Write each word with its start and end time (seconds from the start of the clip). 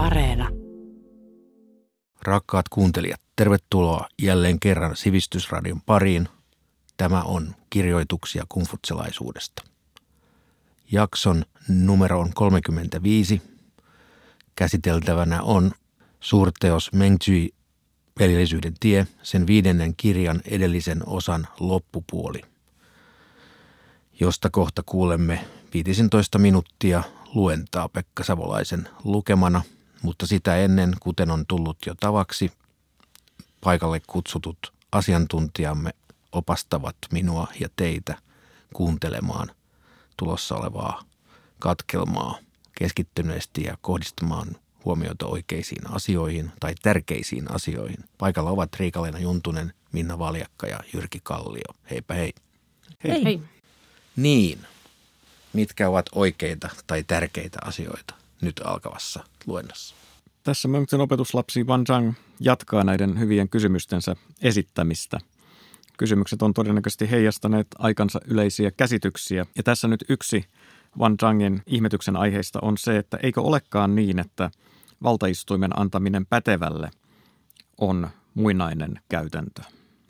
Areena. 0.00 0.48
Rakkaat 2.22 2.68
kuuntelijat, 2.68 3.20
tervetuloa 3.36 4.08
jälleen 4.22 4.60
kerran 4.60 4.96
Sivistysradion 4.96 5.80
pariin. 5.80 6.28
Tämä 6.96 7.22
on 7.22 7.54
kirjoituksia 7.70 8.44
kungfutselaisuudesta. 8.48 9.62
Jakson 10.92 11.44
numero 11.68 12.20
on 12.20 12.30
35. 12.34 13.42
Käsiteltävänä 14.56 15.42
on 15.42 15.72
suurteos 16.20 16.92
Mengzyi 16.92 17.54
Veljellisyyden 18.20 18.74
tie, 18.80 19.06
sen 19.22 19.46
viidennen 19.46 19.94
kirjan 19.96 20.40
edellisen 20.44 21.08
osan 21.08 21.48
loppupuoli, 21.60 22.42
josta 24.20 24.50
kohta 24.50 24.82
kuulemme 24.86 25.44
15 25.74 26.38
minuuttia 26.38 27.02
luentaa 27.34 27.88
Pekka 27.88 28.24
Savolaisen 28.24 28.88
lukemana, 29.04 29.62
mutta 30.02 30.26
sitä 30.26 30.56
ennen, 30.56 30.92
kuten 31.00 31.30
on 31.30 31.46
tullut 31.46 31.78
jo 31.86 31.94
tavaksi, 32.00 32.52
paikalle 33.60 34.00
kutsutut 34.06 34.72
asiantuntijamme 34.92 35.90
opastavat 36.32 36.96
minua 37.12 37.46
ja 37.60 37.68
teitä 37.76 38.16
kuuntelemaan 38.74 39.50
tulossa 40.16 40.56
olevaa 40.56 41.02
katkelmaa 41.58 42.38
keskittyneesti 42.78 43.62
ja 43.62 43.76
kohdistamaan 43.80 44.56
huomiota 44.84 45.26
oikeisiin 45.26 45.90
asioihin 45.90 46.52
tai 46.60 46.74
tärkeisiin 46.82 47.54
asioihin. 47.54 48.04
Paikalla 48.18 48.50
ovat 48.50 48.74
Riikaleena 48.76 49.18
Juntunen, 49.18 49.72
Minna 49.92 50.18
Valjakka 50.18 50.66
ja 50.66 50.80
Jyrki 50.94 51.20
Kallio. 51.22 51.74
Heipä 51.90 52.14
hei. 52.14 52.32
Hei. 53.04 53.24
hei. 53.24 53.42
Niin, 54.16 54.66
mitkä 55.52 55.88
ovat 55.88 56.06
oikeita 56.14 56.68
tai 56.86 57.04
tärkeitä 57.04 57.58
asioita 57.62 58.19
nyt 58.40 58.60
alkavassa 58.64 59.24
luennossa? 59.46 59.94
Tässä 60.42 60.68
Mönksen 60.68 61.00
opetuslapsi 61.00 61.66
Van 61.66 61.84
Zhang 61.84 62.12
jatkaa 62.40 62.84
näiden 62.84 63.18
hyvien 63.18 63.48
kysymystensä 63.48 64.16
esittämistä. 64.42 65.18
Kysymykset 65.98 66.42
on 66.42 66.54
todennäköisesti 66.54 67.10
heijastaneet 67.10 67.66
aikansa 67.78 68.20
yleisiä 68.26 68.70
käsityksiä. 68.70 69.46
Ja 69.56 69.62
tässä 69.62 69.88
nyt 69.88 70.04
yksi 70.08 70.44
Van 70.98 71.16
Zhangin 71.18 71.62
ihmetyksen 71.66 72.16
aiheista 72.16 72.58
on 72.62 72.78
se, 72.78 72.96
että 72.96 73.18
eikö 73.22 73.40
olekaan 73.40 73.94
niin, 73.94 74.18
että 74.18 74.50
valtaistuimen 75.02 75.80
antaminen 75.80 76.26
pätevälle 76.26 76.90
on 77.80 78.08
muinainen 78.34 79.00
käytäntö. 79.08 79.62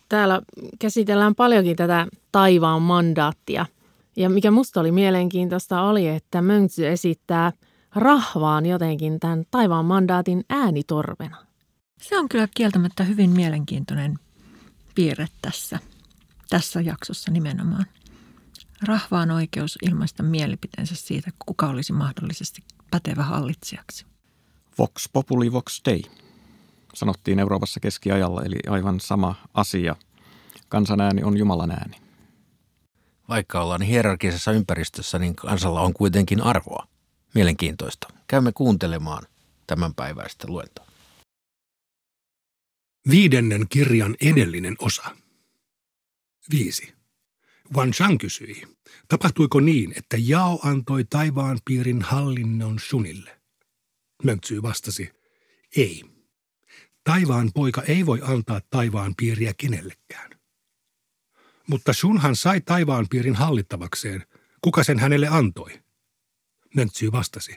Täällä 0.09 0.43
käsitellään 0.79 1.35
paljonkin 1.35 1.77
tätä 1.77 2.07
taivaan 2.33 2.83
mandaattia– 2.83 3.67
ja 4.17 4.31
mikä 4.31 4.51
musta 4.51 4.81
oli 4.81 4.93
mielenkiintoista 4.93 5.83
oli, 5.83 6.09
että 6.09 6.43
Mönksy 6.43 6.89
esittää 6.89 7.53
rahvaan 7.95 8.67
jotenkin 8.67 9.21
tämän 9.21 9.45
taivaan 9.51 9.85
mandaatin 9.85 10.45
äänitorvena. 10.49 11.47
Se 12.03 12.19
on 12.19 12.29
kyllä 12.29 12.49
kieltämättä 12.55 13.05
hyvin 13.05 13.31
mielenkiintoinen 13.31 14.19
piirre 14.95 15.27
tässä, 15.43 15.79
tässä 16.51 16.81
jaksossa 16.81 17.31
nimenomaan. 17.31 17.87
Rahvaan 18.83 19.31
oikeus 19.31 19.79
ilmaista 19.83 20.23
mielipiteensä 20.23 20.95
siitä, 20.95 21.31
kuka 21.47 21.67
olisi 21.67 21.93
mahdollisesti 21.93 22.63
pätevä 22.91 23.23
hallitsijaksi. 23.23 24.07
Vox 24.79 25.09
populi 25.13 25.53
vox 25.53 25.81
dei, 25.85 26.03
sanottiin 26.95 27.39
Euroopassa 27.39 27.81
keskiajalla, 27.81 28.43
eli 28.43 28.57
aivan 28.69 29.01
sama 29.01 29.35
asia. 29.55 29.97
Kansanääni 30.69 31.23
on 31.23 31.37
Jumalan 31.37 31.71
ääni 31.71 32.11
vaikka 33.31 33.63
ollaan 33.63 33.83
hierarkisessa 33.83 34.53
ympäristössä, 34.53 35.19
niin 35.19 35.37
kansalla 35.37 35.81
on 35.81 35.93
kuitenkin 35.93 36.43
arvoa. 36.43 36.87
Mielenkiintoista. 37.35 38.09
Käymme 38.27 38.53
kuuntelemaan 38.53 39.27
tämän 39.67 39.95
päiväistä 39.95 40.47
luentoa. 40.49 40.87
Viidennen 43.11 43.67
kirjan 43.69 44.17
edellinen 44.21 44.77
osa. 44.79 45.17
Viisi. 46.51 46.95
Wan 47.75 47.95
Zhang 47.95 48.19
kysyi, 48.19 48.63
tapahtuiko 49.09 49.61
niin, 49.61 49.93
että 49.97 50.17
Jao 50.21 50.61
antoi 50.63 51.05
taivaan 51.05 51.59
piirin 51.65 52.03
hallinnon 52.03 52.79
Shunille? 52.79 53.41
Mönksy 54.23 54.63
vastasi, 54.63 55.11
ei. 55.77 56.05
Taivaan 57.05 57.51
poika 57.55 57.83
ei 57.83 58.07
voi 58.07 58.21
antaa 58.23 58.61
taivaan 58.71 59.15
piiriä 59.17 59.55
kenellekään. 59.57 60.31
Mutta 61.67 61.93
Shunhan 61.93 62.37
sai 62.37 62.61
taivaanpiirin 62.61 63.35
hallittavakseen. 63.35 64.27
Kuka 64.61 64.85
sen 64.85 64.99
hänelle 64.99 65.29
antoi? 65.29 65.83
Möntsy 66.75 67.13
vastasi. 67.13 67.57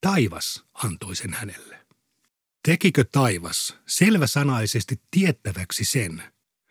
Taivas 0.00 0.64
antoi 0.72 1.16
sen 1.16 1.32
hänelle. 1.32 1.86
Tekikö 2.62 3.04
taivas 3.12 3.76
selväsanaisesti 3.86 5.00
tiettäväksi 5.10 5.84
sen, 5.84 6.22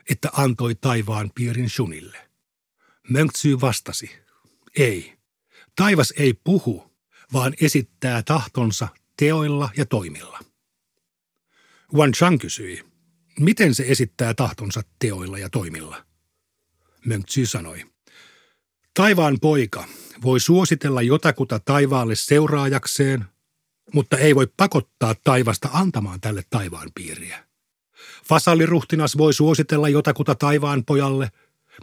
että 0.09 0.30
antoi 0.34 0.75
taivaan 0.75 1.31
piirin 1.36 1.69
Shunille? 1.69 2.30
Mönksy 3.09 3.62
vastasi. 3.62 4.12
Ei. 4.78 5.18
Taivas 5.75 6.13
ei 6.18 6.34
puhu, 6.34 6.96
vaan 7.34 7.53
esittää 7.62 8.24
tahtonsa 8.24 8.88
teoilla 9.18 9.69
ja 9.78 9.86
toimilla. 9.86 10.40
Wan 11.94 12.12
Chang 12.12 12.40
kysyi, 12.40 12.84
miten 13.40 13.75
se 13.75 13.84
esittää 13.88 14.34
tahtonsa 14.34 14.81
teoilla 15.00 15.38
ja 15.38 15.50
toimilla? 15.50 16.06
Mönksy 17.06 17.46
sanoi. 17.46 17.86
Taivaan 18.94 19.40
poika 19.42 19.88
voi 20.23 20.39
suositella 20.39 21.01
jotakuta 21.01 21.59
taivaalle 21.59 22.15
seuraajakseen, 22.15 23.25
mutta 23.93 24.17
ei 24.17 24.35
voi 24.35 24.47
pakottaa 24.57 25.15
taivasta 25.23 25.69
antamaan 25.73 26.21
tälle 26.21 26.43
taivaan 26.49 26.89
piiriä. 26.95 27.45
Vasalliruhtinas 28.29 29.17
voi 29.17 29.33
suositella 29.33 29.89
jotakuta 29.89 30.35
taivaan 30.35 30.85
pojalle, 30.85 31.31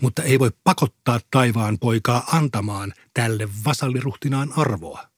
mutta 0.01 0.23
ei 0.23 0.39
voi 0.39 0.51
pakottaa 0.65 1.21
taivaan 1.31 1.79
poikaa 1.79 2.25
antamaan 2.33 2.93
tälle 3.15 3.49
vasalliruhtinaan 3.65 4.53
arvoa. 4.57 5.09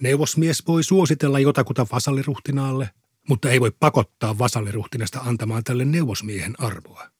Neuvosmies 0.00 0.66
voi 0.66 0.82
suositella 0.82 1.38
jotakuta 1.38 1.86
vasalliruhtinaalle, 1.92 2.90
mutta 3.28 3.50
ei 3.50 3.60
voi 3.60 3.70
pakottaa 3.70 4.38
vasalliruhtinasta 4.38 5.20
antamaan 5.20 5.64
tälle 5.64 5.84
neuvosmiehen 5.84 6.54
arvoa. 6.58 7.10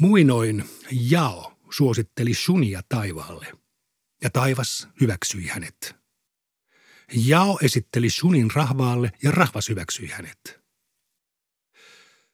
Muinoin 0.00 0.64
Jao 0.90 1.57
suositteli 1.70 2.34
Shunia 2.34 2.82
taivaalle, 2.88 3.52
ja 4.22 4.30
taivas 4.30 4.88
hyväksyi 5.00 5.46
hänet. 5.46 5.96
Jao 7.12 7.58
esitteli 7.62 8.10
Shunin 8.10 8.50
rahvaalle, 8.54 9.12
ja 9.22 9.30
rahvas 9.30 9.68
hyväksyi 9.68 10.08
hänet. 10.08 10.60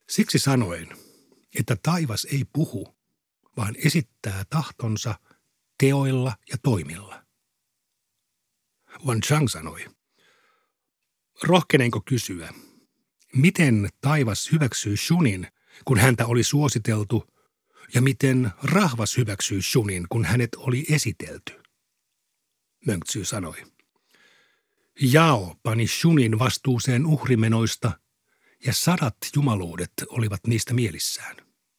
Siksi 0.08 0.38
sanoin, 0.38 0.88
että 1.58 1.76
taivas 1.82 2.24
ei 2.24 2.44
puhu, 2.52 2.96
vaan 3.56 3.76
esittää 3.84 4.44
tahtonsa 4.50 5.14
teoilla 5.78 6.36
ja 6.50 6.58
toimilla. 6.62 7.24
Wan 9.06 9.20
Chang 9.20 9.48
sanoi, 9.48 9.86
rohkenenko 11.42 12.00
kysyä, 12.00 12.54
miten 13.34 13.88
taivas 14.00 14.52
hyväksyi 14.52 14.96
Shunin, 14.96 15.46
kun 15.84 15.98
häntä 15.98 16.26
oli 16.26 16.42
suositeltu– 16.42 17.24
miten 18.00 18.50
rahvas 18.62 19.16
hyväksyi 19.16 19.62
Shunin, 19.62 20.06
kun 20.08 20.24
hänet 20.24 20.54
oli 20.56 20.84
esitelty. 20.90 21.62
Mönksy 22.86 23.24
sanoi. 23.24 23.64
Jao 25.00 25.56
pani 25.62 25.86
Shunin 25.86 26.38
vastuuseen 26.38 27.06
uhrimenoista 27.06 27.92
ja 28.66 28.72
sadat 28.72 29.16
jumaluudet 29.36 29.92
olivat 30.08 30.40
niistä 30.46 30.74
mielissään. 30.74 31.36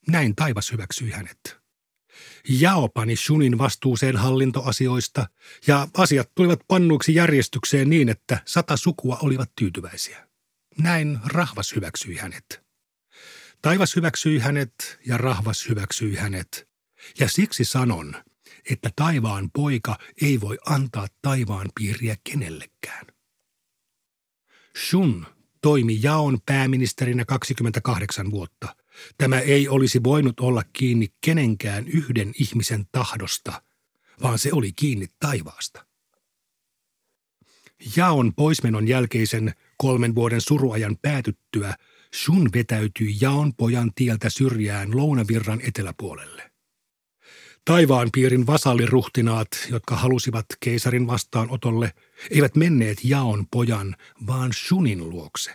Näin 0.07 0.35
taivas 0.35 0.71
hyväksyi 0.71 1.11
hänet. 1.11 1.57
Jao 2.49 2.89
pani 2.89 3.15
Shunin 3.15 3.57
vastuuseen 3.57 4.17
hallintoasioista 4.17 5.27
ja 5.67 5.87
asiat 5.93 6.31
tulivat 6.35 6.59
pannuiksi 6.67 7.15
järjestykseen 7.15 7.89
niin, 7.89 8.09
että 8.09 8.39
sata 8.45 8.77
sukua 8.77 9.17
olivat 9.21 9.51
tyytyväisiä. 9.55 10.27
Näin 10.77 11.19
rahvas 11.25 11.75
hyväksyi 11.75 12.17
hänet. 12.17 12.64
Taivas 13.65 13.95
hyväksyi 13.95 14.39
hänet 14.39 14.99
ja 15.05 15.17
rahvas 15.17 15.69
hyväksyi 15.69 16.15
hänet. 16.15 16.67
Ja 17.19 17.29
siksi 17.29 17.65
sanon, 17.65 18.15
että 18.71 18.89
taivaan 18.95 19.49
poika 19.53 19.97
ei 20.21 20.41
voi 20.41 20.57
antaa 20.65 21.07
taivaan 21.21 21.69
piiriä 21.79 22.15
kenellekään. 22.23 23.05
Shun 24.89 25.25
toimi 25.61 25.99
jaon 26.01 26.37
pääministerinä 26.45 27.25
28 27.25 28.31
vuotta. 28.31 28.75
Tämä 29.17 29.39
ei 29.39 29.67
olisi 29.67 30.03
voinut 30.03 30.39
olla 30.39 30.63
kiinni 30.73 31.07
kenenkään 31.21 31.87
yhden 31.87 32.31
ihmisen 32.39 32.85
tahdosta, 32.91 33.61
vaan 34.21 34.39
se 34.39 34.49
oli 34.53 34.71
kiinni 34.73 35.07
taivaasta. 35.19 35.85
Jaon 37.95 38.33
poismenon 38.35 38.87
jälkeisen 38.87 39.53
kolmen 39.77 40.15
vuoden 40.15 40.41
suruajan 40.41 40.97
päätyttyä– 41.01 41.75
Sun 42.13 42.49
vetäytyi 42.53 43.17
Jaon 43.21 43.53
pojan 43.53 43.91
tieltä 43.95 44.29
syrjään 44.29 44.97
lounavirran 44.97 45.61
eteläpuolelle. 45.61 46.51
Taivaanpiirin 47.65 48.47
vasalliruhtinaat, 48.47 49.47
jotka 49.69 49.95
halusivat 49.95 50.45
keisarin 50.59 51.07
vastaanotolle, 51.07 51.93
eivät 52.29 52.55
menneet 52.55 52.97
Jaon 53.03 53.45
pojan, 53.51 53.95
vaan 54.27 54.53
Shunin 54.53 55.09
luokse. 55.09 55.51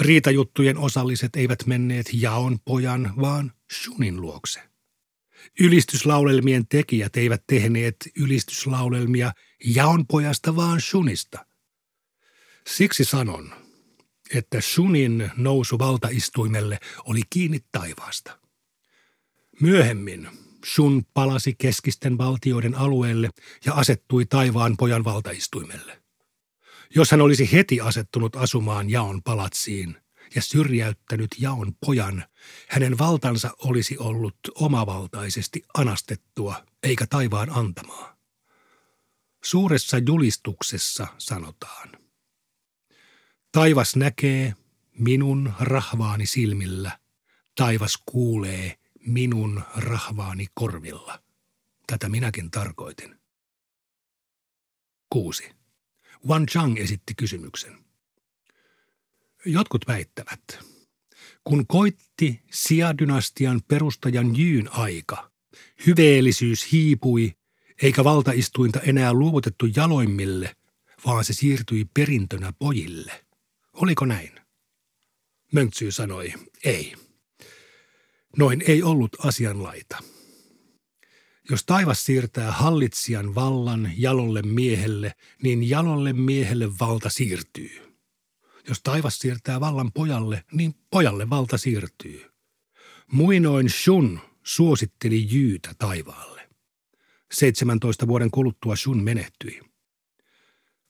Riitajuttujen 0.00 0.78
osalliset 0.78 1.36
eivät 1.36 1.66
menneet 1.66 2.06
Jaon 2.12 2.58
pojan, 2.64 3.14
vaan 3.20 3.52
Shunin 3.72 4.20
luokse. 4.20 4.60
Ylistyslaulelmien 5.60 6.68
tekijät 6.68 7.16
eivät 7.16 7.42
tehneet 7.46 7.96
ylistyslaulelmia 8.16 9.32
Jaon 9.64 10.06
pojasta, 10.06 10.56
vaan 10.56 10.80
Shunista. 10.80 11.46
Siksi 12.66 13.04
sanon, 13.04 13.52
että 14.34 14.60
Shunin 14.60 15.30
nousu 15.36 15.78
valtaistuimelle 15.78 16.78
oli 17.04 17.20
kiinni 17.30 17.58
taivaasta. 17.72 18.38
Myöhemmin 19.60 20.28
Shun 20.74 21.04
palasi 21.14 21.54
keskisten 21.58 22.18
valtioiden 22.18 22.74
alueelle 22.74 23.30
ja 23.64 23.74
asettui 23.74 24.26
taivaan 24.26 24.76
pojan 24.76 25.04
valtaistuimelle. 25.04 26.02
Jos 26.94 27.10
hän 27.10 27.20
olisi 27.20 27.52
heti 27.52 27.80
asettunut 27.80 28.36
asumaan 28.36 28.90
Jaon 28.90 29.22
palatsiin 29.22 29.96
ja 30.34 30.42
syrjäyttänyt 30.42 31.30
Jaon 31.38 31.74
pojan, 31.86 32.24
hänen 32.68 32.98
valtansa 32.98 33.50
olisi 33.58 33.98
ollut 33.98 34.38
omavaltaisesti 34.54 35.62
anastettua 35.74 36.64
eikä 36.82 37.06
taivaan 37.06 37.50
antamaa. 37.50 38.16
Suuressa 39.44 39.98
julistuksessa 39.98 41.06
sanotaan. 41.18 42.01
Taivas 43.52 43.96
näkee 43.96 44.54
minun 44.98 45.52
rahvaani 45.60 46.26
silmillä, 46.26 46.98
taivas 47.54 47.98
kuulee 48.06 48.78
minun 49.06 49.62
rahvaani 49.76 50.46
korvilla. 50.54 51.22
Tätä 51.86 52.08
minäkin 52.08 52.50
tarkoitin. 52.50 53.20
6. 55.10 55.50
Wan 56.28 56.46
Chang 56.46 56.78
esitti 56.78 57.14
kysymyksen. 57.14 57.84
Jotkut 59.44 59.86
väittävät, 59.88 60.42
kun 61.44 61.66
koitti 61.66 62.42
Sia-dynastian 62.52 63.60
perustajan 63.68 64.36
Jyyn 64.36 64.72
aika, 64.72 65.30
hyveellisyys 65.86 66.72
hiipui, 66.72 67.32
eikä 67.82 68.04
valtaistuinta 68.04 68.80
enää 68.80 69.12
luovutettu 69.12 69.66
jaloimmille, 69.76 70.56
vaan 71.06 71.24
se 71.24 71.32
siirtyi 71.32 71.84
perintönä 71.94 72.52
pojille. 72.58 73.24
Oliko 73.82 74.04
näin? 74.04 74.32
Mönksy 75.52 75.90
sanoi, 75.90 76.32
ei. 76.64 76.94
Noin 78.36 78.62
ei 78.66 78.82
ollut 78.82 79.16
asianlaita. 79.24 79.98
Jos 81.50 81.64
taivas 81.64 82.04
siirtää 82.04 82.52
hallitsijan 82.52 83.34
vallan 83.34 83.92
jalolle 83.96 84.42
miehelle, 84.42 85.12
niin 85.42 85.68
jalolle 85.68 86.12
miehelle 86.12 86.78
valta 86.80 87.10
siirtyy. 87.10 87.70
Jos 88.68 88.80
taivas 88.82 89.18
siirtää 89.18 89.60
vallan 89.60 89.92
pojalle, 89.92 90.44
niin 90.52 90.74
pojalle 90.90 91.30
valta 91.30 91.58
siirtyy. 91.58 92.30
Muinoin 93.12 93.70
Shun 93.70 94.20
suositteli 94.42 95.26
Jyytä 95.30 95.74
taivaalle. 95.78 96.48
17 97.32 98.08
vuoden 98.08 98.30
kuluttua 98.30 98.76
Shun 98.76 99.02
menehtyi. 99.02 99.60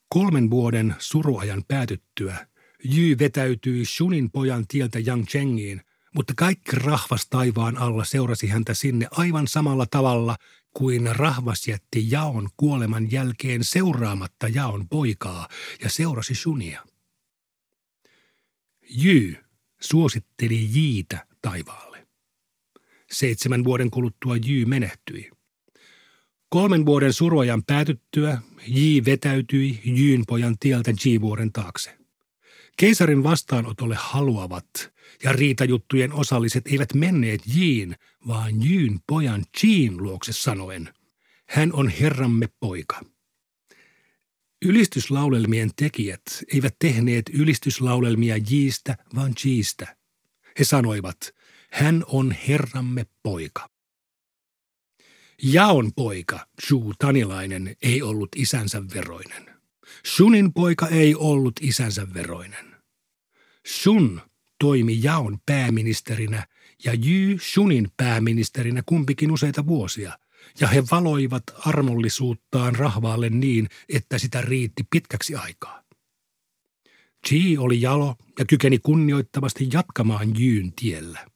Kolmen 0.09 0.51
vuoden 0.51 0.95
suruajan 0.99 1.65
päätyttyä 1.69 2.52
Jy 2.85 3.19
vetäytyi 3.19 3.85
Shunin 3.85 4.31
pojan 4.31 4.67
tieltä 4.67 4.99
Yangchengiin– 4.99 5.81
mutta 6.15 6.33
kaikki 6.37 6.77
rahvas 6.77 7.27
taivaan 7.31 7.79
alla 7.79 8.05
seurasi 8.05 8.47
häntä 8.47 8.75
sinne 8.75 9.09
aivan 9.11 9.49
samalla 9.49 9.87
tavalla 9.87 10.37
kuin 10.75 11.17
rahvas 11.17 11.69
jätti 11.69 12.11
Jaon 12.11 12.49
kuoleman 12.57 13.13
jälkeen 13.13 13.65
seuraamatta 13.65 14.49
Jaon 14.49 14.89
poikaa 14.89 15.49
ja 15.83 15.91
seurasi 15.91 16.35
Sunia. 16.35 16.87
Jy 19.05 19.37
suositteli 19.81 20.69
Jiitä 20.75 21.27
taivaalle. 21.43 22.07
Seitsemän 23.13 23.65
vuoden 23.65 23.91
kuluttua 23.91 24.37
Jy 24.37 24.65
menehtyi. 24.65 25.31
Kolmen 26.49 26.87
vuoden 26.87 27.13
surojan 27.13 27.63
päätyttyä 27.65 28.43
Ji 28.67 29.05
vetäytyi 29.05 29.81
Jyn 29.85 30.25
pojan 30.27 30.57
tieltä 30.61 30.91
Ji-vuoren 31.05 31.53
taakse. 31.53 32.02
Keisarin 32.77 33.23
vastaanotolle 33.23 33.97
haluavat 33.99 34.93
ja 35.25 35.33
riitajuttujen 35.33 36.13
osalliset 36.13 36.67
eivät 36.67 36.95
menneet 36.95 37.41
Jiin, 37.55 37.97
vaan 38.27 38.65
Jyn 38.65 39.01
pojan 39.07 39.45
Jiin 39.63 39.97
luokse 40.03 40.33
sanoen, 40.33 40.95
hän 41.49 41.73
on 41.73 41.89
herramme 41.89 42.49
poika. 42.61 43.01
Ylistyslaulelmien 44.65 45.71
tekijät 45.77 46.23
eivät 46.55 46.77
tehneet 46.79 47.31
ylistyslaulelmia 47.33 48.37
Jiistä, 48.51 48.97
vaan 49.15 49.33
Jiistä. 49.45 49.97
He 50.59 50.65
sanoivat, 50.65 51.35
hän 51.73 52.05
on 52.07 52.37
herramme 52.49 53.07
poika. 53.23 53.71
Jaon 55.43 55.93
poika, 55.93 56.47
Shu 56.67 56.93
Tanilainen, 56.99 57.77
ei 57.83 58.03
ollut 58.03 58.29
isänsä 58.37 58.83
veroinen. 58.95 59.52
Shunin 60.17 60.53
poika 60.53 60.89
ei 60.89 61.15
ollut 61.15 61.55
isänsä 61.61 62.07
veroinen. 62.15 62.77
Shun 63.69 64.21
toimi 64.61 65.03
Jaon 65.03 65.39
pääministerinä 65.47 66.47
ja 66.85 66.93
Jy 66.93 67.39
Shunin 67.39 67.89
pääministerinä 67.97 68.83
kumpikin 68.87 69.33
useita 69.33 69.67
vuosia, 69.67 70.19
ja 70.61 70.69
he 70.69 70.83
valoivat 70.91 71.43
armollisuuttaan 71.59 72.75
rahvaalle 72.75 73.31
niin, 73.31 73.69
että 73.89 74.19
sitä 74.19 74.41
riitti 74.41 74.85
pitkäksi 74.91 75.35
aikaa. 75.35 75.83
Ji 77.31 77.59
oli 77.59 77.81
jalo 77.81 78.17
ja 78.39 78.45
kykeni 78.45 78.79
kunnioittavasti 78.79 79.69
jatkamaan 79.73 80.41
Jyn 80.41 80.73
tiellä. 80.73 81.27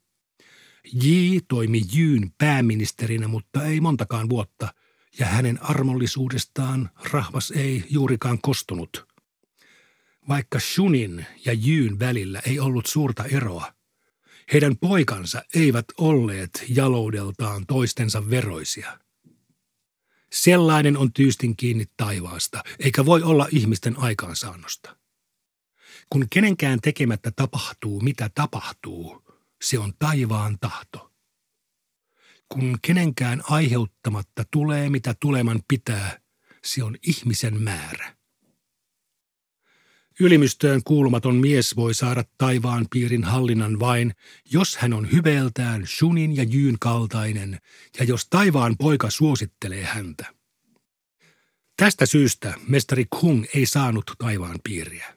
Ji 1.05 1.41
toimi 1.49 1.83
Jyn 1.95 2.31
pääministerinä, 2.39 3.29
mutta 3.29 3.65
ei 3.65 3.81
montakaan 3.81 4.29
vuotta, 4.29 4.75
ja 5.19 5.27
hänen 5.27 5.63
armollisuudestaan 5.63 6.91
rahvas 7.13 7.51
ei 7.51 7.85
juurikaan 7.91 8.39
kostunut– 8.43 9.07
vaikka 10.29 10.61
Shunin 10.61 11.27
ja 11.45 11.53
Jyn 11.53 11.99
välillä 11.99 12.43
ei 12.47 12.61
ollut 12.61 12.87
suurta 12.87 13.25
eroa, 13.25 13.73
heidän 14.53 14.77
poikansa 14.77 15.43
eivät 15.55 15.85
olleet 15.99 16.65
jaloudeltaan 16.69 17.67
toistensa 17.67 18.31
veroisia. 18.31 18.99
Sellainen 20.33 20.97
on 20.97 21.13
tyystin 21.13 21.57
kiinni 21.57 21.85
taivaasta, 21.97 22.65
eikä 22.79 23.05
voi 23.05 23.23
olla 23.23 23.49
ihmisten 23.51 23.99
aikaansaannosta. 23.99 24.97
Kun 26.11 26.27
kenenkään 26.31 26.81
tekemättä 26.81 27.31
tapahtuu, 27.37 28.01
mitä 28.01 28.31
tapahtuu, 28.35 29.23
se 29.63 29.79
on 29.79 29.93
taivaan 29.99 30.59
tahto. 30.61 31.13
Kun 32.49 32.79
kenenkään 32.83 33.43
aiheuttamatta 33.51 34.45
tulee, 34.51 34.91
mitä 34.91 35.15
tuleman 35.21 35.61
pitää, 35.69 36.19
se 36.65 36.85
on 36.85 36.97
ihmisen 37.07 37.63
määrä. 37.63 38.17
Ylimystöön 40.21 40.83
kuulumaton 40.85 41.37
mies 41.37 41.77
voi 41.77 41.95
saada 41.95 42.25
taivaan 42.39 42.87
piirin 42.91 43.25
hallinnan 43.25 43.81
vain, 43.81 44.15
jos 44.53 44.77
hän 44.77 44.93
on 44.93 45.13
hyveeltään 45.13 45.87
Shunin 45.87 46.37
ja 46.37 46.43
Jyn 46.43 46.77
kaltainen 46.81 47.61
ja 47.99 48.05
jos 48.05 48.27
taivaan 48.31 48.77
poika 48.77 49.11
suosittelee 49.11 49.85
häntä. 49.85 50.27
Tästä 51.77 52.07
syystä 52.07 52.55
mestari 52.69 53.05
Kung 53.11 53.45
ei 53.55 53.67
saanut 53.67 54.05
taivaan 54.19 54.59
piiriä. 54.65 55.16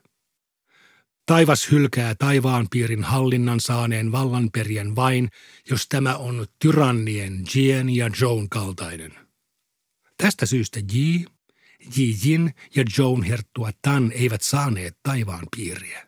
Taivas 1.29 1.71
hylkää 1.71 2.15
taivaan 2.15 2.67
piirin 2.71 3.03
hallinnan 3.03 3.59
saaneen 3.59 4.11
vallanperien 4.11 4.95
vain, 4.95 5.29
jos 5.69 5.87
tämä 5.89 6.17
on 6.17 6.47
tyrannien 6.59 7.43
Jien 7.55 7.89
ja 7.89 8.09
Joan 8.21 8.49
kaltainen. 8.49 9.13
Tästä 10.17 10.45
syystä 10.45 10.79
Ji 10.93 11.25
Ji 11.97 12.15
Jin 12.23 12.53
ja 12.75 12.83
Joan 12.97 13.23
Herttua 13.23 13.71
Tan 13.81 14.11
eivät 14.11 14.41
saaneet 14.41 14.97
taivaan 15.03 15.47
piiriä. 15.55 16.07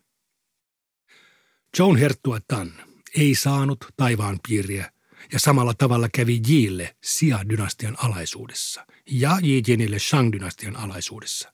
Joan 1.80 1.96
Herttua 1.96 2.40
Tan 2.48 2.74
ei 3.18 3.36
saanut 3.36 3.86
taivaan 3.98 4.40
piiriä 4.48 4.92
ja 5.34 5.40
samalla 5.40 5.74
tavalla 5.74 6.10
kävi 6.10 6.42
Jille 6.48 6.96
Xia-dynastian 7.06 7.96
alaisuudessa 7.98 8.86
ja 9.12 9.38
Ji 9.44 9.64
Jinille 9.68 9.98
Shang-dynastian 9.98 10.76
alaisuudessa. 10.76 11.54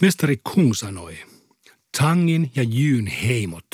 Mestari 0.00 0.36
Kung 0.36 0.72
sanoi, 0.74 1.33
Tangin 1.98 2.52
ja 2.56 2.62
Jyn 2.62 3.06
heimot 3.06 3.66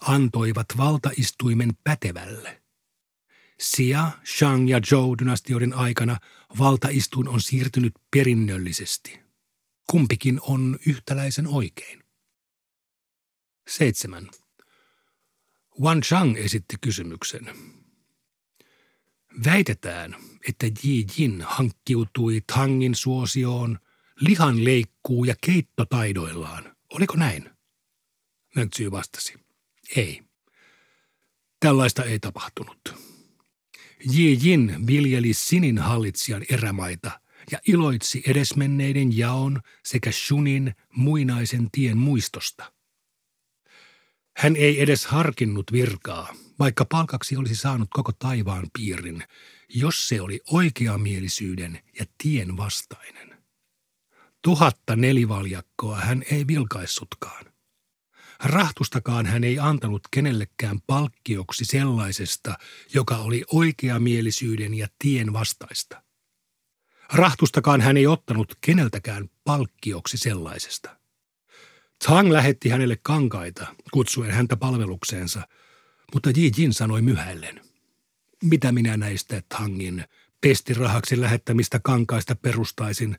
antoivat 0.00 0.66
valtaistuimen 0.76 1.70
pätevälle– 1.84 2.62
Xia, 3.62 4.10
Shang 4.38 4.70
ja 4.70 4.80
Zhou-dynastioiden 4.80 5.74
aikana 5.74 6.16
valtaistuin 6.58 7.28
on 7.28 7.40
siirtynyt 7.40 7.94
perinnöllisesti. 8.10 9.20
Kumpikin 9.90 10.40
on 10.42 10.78
yhtäläisen 10.86 11.46
oikein. 11.46 12.04
7. 13.68 14.30
Wan 15.80 16.00
Chang 16.00 16.36
esitti 16.36 16.76
kysymyksen. 16.80 17.50
Väitetään, 19.44 20.16
että 20.48 20.66
Ji 20.66 21.06
Jin 21.18 21.42
hankkiutui 21.42 22.40
Tangin 22.54 22.94
suosioon 22.94 23.78
lihan 24.20 24.64
leikkuu 24.64 25.24
ja 25.24 25.34
keittotaidoillaan. 25.40 26.76
Oliko 26.90 27.16
näin? 27.16 27.55
Mönksy 28.56 28.90
vastasi. 28.90 29.34
Ei. 29.96 30.22
Tällaista 31.60 32.04
ei 32.04 32.18
tapahtunut. 32.18 32.94
Ji 34.12 34.38
Jin 34.42 34.86
viljeli 34.86 35.34
Sinin 35.34 35.78
hallitsijan 35.78 36.44
erämaita 36.50 37.20
ja 37.50 37.58
iloitsi 37.68 38.22
edesmenneiden 38.26 39.18
jaon 39.18 39.60
sekä 39.84 40.12
Shunin 40.12 40.74
muinaisen 40.96 41.70
tien 41.72 41.98
muistosta. 41.98 42.72
Hän 44.36 44.56
ei 44.56 44.80
edes 44.82 45.06
harkinnut 45.06 45.72
virkaa, 45.72 46.34
vaikka 46.58 46.84
palkaksi 46.84 47.36
olisi 47.36 47.54
saanut 47.54 47.88
koko 47.90 48.12
taivaan 48.12 48.66
piirin, 48.72 49.22
jos 49.68 50.08
se 50.08 50.20
oli 50.20 50.40
oikeamielisyyden 50.50 51.80
ja 51.98 52.04
tien 52.22 52.56
vastainen. 52.56 53.44
Tuhatta 54.42 54.96
nelivaljakkoa 54.96 55.96
hän 55.96 56.22
ei 56.30 56.46
vilkaissutkaan. 56.46 57.45
Rahtustakaan 58.44 59.26
hän 59.26 59.44
ei 59.44 59.58
antanut 59.58 60.02
kenellekään 60.10 60.80
palkkioksi 60.86 61.64
sellaisesta, 61.64 62.58
joka 62.94 63.16
oli 63.16 63.44
oikeamielisyyden 63.52 64.74
ja 64.74 64.88
tien 64.98 65.32
vastaista. 65.32 66.02
Rahtustakaan 67.12 67.80
hän 67.80 67.96
ei 67.96 68.06
ottanut 68.06 68.58
keneltäkään 68.60 69.30
palkkioksi 69.44 70.18
sellaisesta. 70.18 70.96
Tang 72.06 72.30
lähetti 72.30 72.68
hänelle 72.68 72.96
kankaita, 73.02 73.66
kutsuen 73.92 74.30
häntä 74.30 74.56
palvelukseensa, 74.56 75.48
mutta 76.14 76.30
Ji 76.36 76.50
Jin 76.56 76.74
sanoi 76.74 77.02
myhällen. 77.02 77.60
Mitä 78.42 78.72
minä 78.72 78.96
näistä 78.96 79.42
Tangin 79.48 80.04
pestirahaksi 80.40 81.20
lähettämistä 81.20 81.80
kankaista 81.84 82.36
perustaisin? 82.36 83.16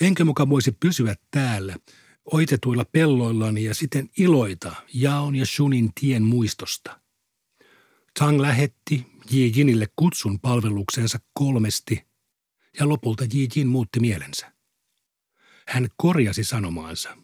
Enkä 0.00 0.24
muka 0.24 0.48
voisi 0.48 0.72
pysyä 0.72 1.14
täällä, 1.30 1.76
oitetuilla 2.24 2.84
pelloillani 2.84 3.64
ja 3.64 3.74
siten 3.74 4.10
iloita 4.18 4.72
Jaon 4.94 5.36
ja 5.36 5.46
Shunin 5.46 5.90
tien 6.00 6.22
muistosta. 6.22 7.00
Tang 8.18 8.40
lähetti 8.40 9.06
Ji 9.32 9.52
Jinille 9.56 9.86
kutsun 9.96 10.40
palvelukseensa 10.40 11.18
kolmesti 11.32 12.04
ja 12.80 12.88
lopulta 12.88 13.24
Ji 13.34 13.48
Jin 13.56 13.68
muutti 13.68 14.00
mielensä. 14.00 14.52
Hän 15.68 15.88
korjasi 15.96 16.44
sanomaansa. 16.44 17.16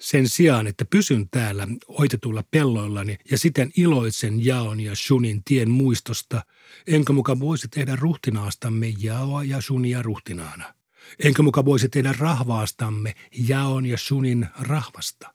Sen 0.00 0.28
sijaan, 0.28 0.66
että 0.66 0.84
pysyn 0.84 1.28
täällä 1.30 1.68
oitetuilla 1.88 2.44
pelloillani 2.50 3.18
ja 3.30 3.38
siten 3.38 3.70
iloitsen 3.76 4.44
Jaon 4.44 4.80
ja 4.80 4.94
Shunin 4.94 5.44
tien 5.44 5.70
muistosta, 5.70 6.44
enkä 6.86 7.12
muka 7.12 7.40
voisi 7.40 7.68
tehdä 7.68 7.96
ruhtinaastamme 7.96 8.94
Jaoa 8.98 9.44
ja 9.44 9.60
Shunia 9.60 10.02
ruhtinaana. 10.02 10.74
Enkä 11.24 11.42
muka 11.42 11.64
voisi 11.64 11.88
tehdä 11.88 12.14
rahvaastamme 12.18 13.14
Jaon 13.48 13.86
ja 13.86 13.98
Shunin 13.98 14.48
rahvasta. 14.60 15.34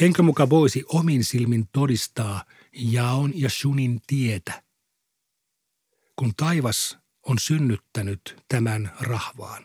Enkä 0.00 0.22
muka 0.22 0.50
voisi 0.50 0.84
omin 0.88 1.24
silmin 1.24 1.68
todistaa 1.72 2.44
Jaon 2.72 3.32
ja 3.34 3.50
Shunin 3.50 4.00
tietä. 4.06 4.62
Kun 6.16 6.32
taivas 6.36 6.98
on 7.22 7.38
synnyttänyt 7.38 8.36
tämän 8.48 8.92
rahvaan, 9.00 9.64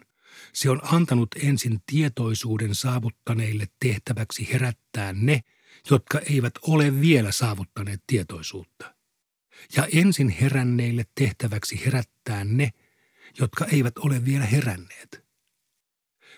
se 0.53 0.69
on 0.69 0.81
antanut 0.83 1.29
ensin 1.43 1.81
tietoisuuden 1.85 2.75
saavuttaneille 2.75 3.67
tehtäväksi 3.79 4.53
herättää 4.53 5.13
ne, 5.13 5.41
jotka 5.89 6.19
eivät 6.19 6.53
ole 6.61 7.01
vielä 7.01 7.31
saavuttaneet 7.31 8.03
tietoisuutta. 8.07 8.95
Ja 9.75 9.87
ensin 9.93 10.29
heränneille 10.29 11.05
tehtäväksi 11.15 11.85
herättää 11.85 12.43
ne, 12.43 12.69
jotka 13.39 13.65
eivät 13.65 13.97
ole 13.97 14.25
vielä 14.25 14.45
heränneet. 14.45 15.23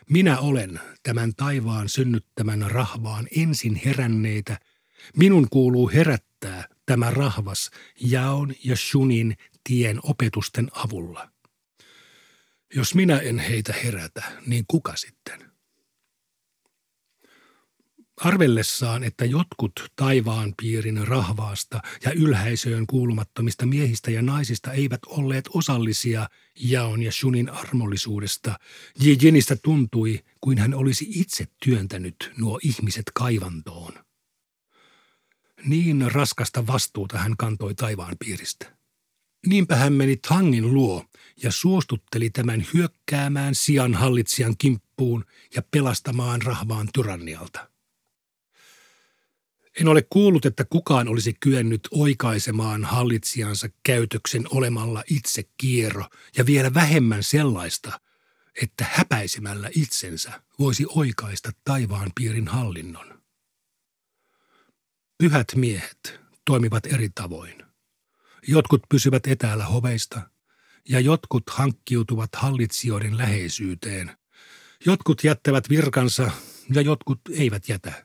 Minä 0.09 0.39
olen 0.39 0.79
tämän 1.03 1.35
taivaan 1.35 1.89
synnyttämän 1.89 2.71
rahvaan 2.71 3.27
ensin 3.37 3.81
heränneitä. 3.85 4.59
Minun 5.17 5.49
kuuluu 5.49 5.89
herättää 5.89 6.67
tämä 6.85 7.11
rahvas 7.11 7.71
jaon 8.01 8.53
ja 8.63 8.75
shunin 8.75 9.37
tien 9.63 9.99
opetusten 10.03 10.71
avulla. 10.73 11.31
Jos 12.75 12.95
minä 12.95 13.19
en 13.19 13.39
heitä 13.39 13.73
herätä, 13.83 14.23
niin 14.45 14.65
kuka 14.67 14.95
sitten? 14.95 15.44
Arvellessaan, 18.21 19.03
että 19.03 19.25
jotkut 19.25 19.91
taivaan 19.95 20.53
piirin 20.61 21.07
rahvaasta 21.07 21.81
ja 22.05 22.11
ylhäisöön 22.11 22.87
kuulumattomista 22.87 23.65
miehistä 23.65 24.11
ja 24.11 24.21
naisista 24.21 24.73
eivät 24.73 24.99
olleet 25.05 25.49
osallisia 25.53 26.29
Jaon 26.59 27.01
ja 27.01 27.11
Shunin 27.11 27.49
armollisuudesta, 27.49 28.59
Jinistä 29.21 29.55
tuntui, 29.55 30.23
kuin 30.41 30.57
hän 30.57 30.73
olisi 30.73 31.05
itse 31.09 31.47
työntänyt 31.65 32.31
nuo 32.37 32.59
ihmiset 32.63 33.05
kaivantoon. 33.13 33.93
Niin 35.65 36.11
raskasta 36.11 36.67
vastuuta 36.67 37.17
hän 37.17 37.37
kantoi 37.37 37.75
taivaan 37.75 38.15
piiristä. 38.19 38.77
Niinpä 39.47 39.75
hän 39.75 39.93
meni 39.93 40.17
Tangin 40.17 40.73
luo 40.73 41.05
ja 41.43 41.51
suostutteli 41.51 42.29
tämän 42.29 42.65
hyökkäämään 42.73 43.55
sian 43.55 43.93
hallitsijan 43.93 44.57
kimppuun 44.57 45.25
ja 45.55 45.61
pelastamaan 45.71 46.41
rahvaan 46.41 46.89
tyrannialta. 46.93 47.74
En 49.79 49.87
ole 49.87 50.07
kuullut, 50.09 50.45
että 50.45 50.65
kukaan 50.65 51.07
olisi 51.07 51.33
kyennyt 51.39 51.87
oikaisemaan 51.91 52.83
hallitsijansa 52.83 53.69
käytöksen 53.83 54.45
olemalla 54.49 55.03
itse 55.09 55.43
kierro 55.57 56.05
ja 56.37 56.45
vielä 56.45 56.73
vähemmän 56.73 57.23
sellaista, 57.23 57.99
että 58.61 58.85
häpäisemällä 58.91 59.69
itsensä 59.75 60.41
voisi 60.59 60.85
oikaista 60.89 61.51
taivaan 61.63 62.11
piirin 62.15 62.47
hallinnon. 62.47 63.21
Pyhät 65.17 65.47
miehet 65.55 66.19
toimivat 66.45 66.85
eri 66.85 67.09
tavoin. 67.15 67.63
Jotkut 68.47 68.81
pysyvät 68.89 69.27
etäällä 69.27 69.65
hoveista 69.65 70.29
ja 70.89 70.99
jotkut 70.99 71.43
hankkiutuvat 71.49 72.29
hallitsijoiden 72.35 73.17
läheisyyteen. 73.17 74.17
Jotkut 74.85 75.23
jättävät 75.23 75.69
virkansa 75.69 76.31
ja 76.73 76.81
jotkut 76.81 77.21
eivät 77.29 77.69
jätä, 77.69 78.04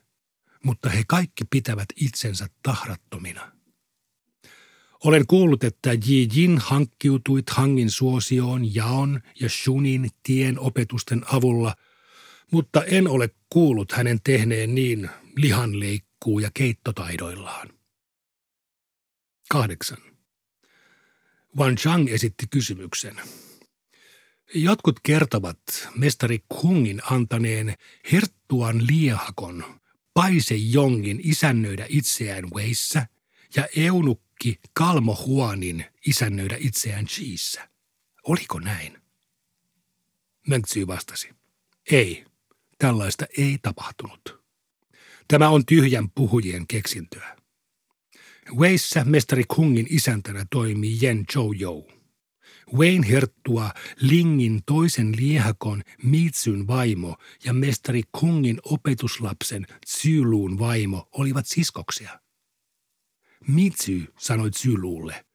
mutta 0.63 0.89
he 0.89 1.03
kaikki 1.07 1.43
pitävät 1.49 1.85
itsensä 1.95 2.47
tahrattomina. 2.63 3.51
Olen 5.03 5.27
kuullut, 5.27 5.63
että 5.63 5.93
Ji 5.93 6.29
Jin 6.33 6.57
hankkiutui 6.57 7.43
Hangin 7.49 7.91
suosioon 7.91 8.75
Jaon 8.75 9.21
ja 9.39 9.49
Shunin 9.49 10.09
tien 10.23 10.59
opetusten 10.59 11.21
avulla, 11.33 11.75
mutta 12.51 12.83
en 12.83 13.07
ole 13.07 13.29
kuullut 13.49 13.91
hänen 13.91 14.19
tehneen 14.23 14.75
niin 14.75 15.09
lihanleikkuu 15.37 16.39
ja 16.39 16.51
keittotaidoillaan. 16.53 17.69
Kahdeksan. 19.49 19.97
Wan 21.57 21.75
Chang 21.75 22.09
esitti 22.09 22.45
kysymyksen. 22.49 23.15
Jotkut 24.53 24.99
kertovat 25.03 25.59
mestari 25.95 26.39
Kungin 26.49 27.01
antaneen 27.11 27.75
Herttuan 28.11 28.87
liehakon 28.87 29.80
Paise 30.13 30.55
Jongin 30.55 31.21
isännöidä 31.23 31.85
itseään 31.89 32.43
Weissä 32.55 33.07
ja 33.55 33.67
eunukki 33.75 34.59
Kalmo 34.73 35.23
Huanin 35.25 35.85
isännöidä 36.07 36.57
itseään 36.59 37.05
Chiissä. 37.05 37.69
Oliko 38.23 38.59
näin? 38.59 38.97
Mengtsy 40.47 40.87
vastasi. 40.87 41.29
Ei, 41.91 42.25
tällaista 42.77 43.25
ei 43.37 43.57
tapahtunut. 43.61 44.41
Tämä 45.27 45.49
on 45.49 45.65
tyhjän 45.65 46.09
puhujien 46.09 46.67
keksintöä. 46.67 47.37
Weissä 48.55 49.03
mestari 49.03 49.43
Kungin 49.47 49.87
isäntänä 49.89 50.45
toimii 50.51 50.99
Yen 51.03 51.25
Jou. 51.59 52.00
Wayne 52.73 53.07
Herttua 53.07 53.71
Lingin 54.01 54.61
toisen 54.65 55.15
liehakon 55.17 55.83
Mitsyn 56.03 56.67
vaimo 56.67 57.17
ja 57.43 57.53
mestari 57.53 58.01
Kungin 58.11 58.59
opetuslapsen 58.63 59.67
Zyluun 59.87 60.59
vaimo 60.59 61.09
olivat 61.11 61.45
siskoksia. 61.45 62.19
Mitsy 63.47 64.13
sanoi 64.17 64.51
Zyluulle, 64.51 65.25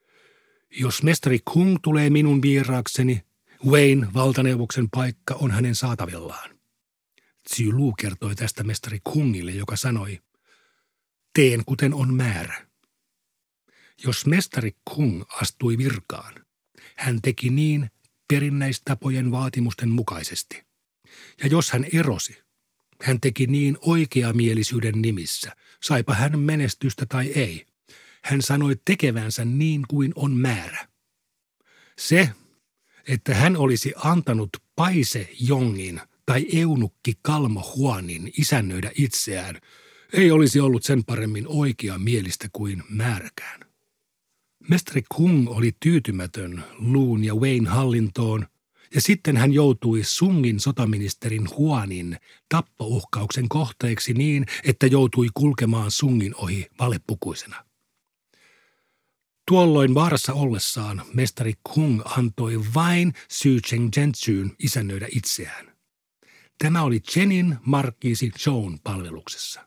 jos 0.71 1.02
mestari 1.02 1.38
Kung 1.52 1.76
tulee 1.83 2.11
minun 2.11 2.43
vieraakseni, 2.43 3.23
Wayne 3.66 4.07
valtaneuvoksen 4.14 4.88
paikka 4.90 5.35
on 5.35 5.50
hänen 5.50 5.75
saatavillaan. 5.75 6.57
Zylu 7.55 7.93
kertoi 7.93 8.35
tästä 8.35 8.64
mestari 8.64 9.00
Kungille, 9.05 9.52
joka 9.52 9.76
sanoi, 9.76 10.21
teen 11.35 11.64
kuten 11.64 11.95
on 11.95 12.14
määrä. 12.14 12.66
Jos 14.05 14.26
mestari 14.26 14.73
Kung 14.95 15.23
astui 15.43 15.78
virkaan, 15.78 16.45
hän 16.98 17.22
teki 17.22 17.50
niin 17.50 17.90
perinnäistapojen 18.28 19.30
vaatimusten 19.30 19.88
mukaisesti. 19.88 20.62
Ja 21.42 21.46
jos 21.46 21.70
hän 21.70 21.86
erosi, 21.92 22.38
hän 23.02 23.20
teki 23.20 23.46
niin 23.46 23.78
oikeamielisyyden 23.80 25.02
nimissä, 25.02 25.56
saipa 25.82 26.14
hän 26.14 26.38
menestystä 26.38 27.06
tai 27.06 27.26
ei. 27.26 27.66
hän 28.22 28.42
sanoi 28.42 28.76
tekevänsä 28.84 29.44
niin 29.44 29.82
kuin 29.88 30.12
on 30.16 30.32
määrä. 30.32 30.88
Se, 31.98 32.30
että 33.08 33.34
hän 33.34 33.56
olisi 33.56 33.92
antanut 33.96 34.50
Paise 34.76 35.28
Jongin 35.40 36.00
tai 36.26 36.46
Eunukki 36.52 37.12
Kalmo 37.22 37.72
Huanin 37.76 38.32
isännöidä 38.38 38.90
itseään, 38.94 39.60
ei 40.12 40.30
olisi 40.30 40.60
ollut 40.60 40.84
sen 40.84 41.04
paremmin 41.04 41.44
oikea 41.48 41.98
mielistä 41.98 42.48
kuin 42.52 42.82
määräkään. 42.88 43.65
Mestari 44.68 45.02
Kung 45.14 45.49
oli 45.49 45.73
tyytymätön 45.80 46.64
Luun 46.78 47.25
ja 47.25 47.35
Wayne 47.35 47.70
hallintoon, 47.70 48.46
ja 48.94 49.00
sitten 49.00 49.37
hän 49.37 49.52
joutui 49.52 50.04
Sungin 50.04 50.61
sotaministerin 50.61 51.49
Huanin 51.56 52.16
tappouhkauksen 52.49 53.49
kohteeksi 53.49 54.12
niin, 54.12 54.46
että 54.64 54.87
joutui 54.87 55.28
kulkemaan 55.35 55.90
Sungin 55.90 56.35
ohi 56.35 56.66
valepukuisena. 56.78 57.64
Tuolloin 59.49 59.94
vaarassa 59.94 60.32
ollessaan 60.32 61.02
mestari 61.14 61.54
Kung 61.75 62.00
antoi 62.04 62.61
vain 62.75 63.12
Xu 63.32 63.49
Cheng 63.66 63.90
Zhenzyyn 63.92 64.52
isännöidä 64.58 65.08
itseään. 65.12 65.76
Tämä 66.58 66.82
oli 66.82 67.00
Chenin 67.00 67.56
markkiisi 67.64 68.32
Joan 68.46 68.78
palveluksessa. 68.85 69.66